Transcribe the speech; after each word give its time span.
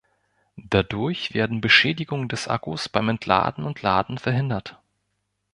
Dadurch 0.57 1.35
werden 1.35 1.61
Beschädigungen 1.61 2.27
des 2.27 2.47
Akkus 2.47 2.89
beim 2.89 3.07
Entladen 3.09 3.65
und 3.65 3.83
Laden 3.83 4.17
verhindert. 4.17 4.81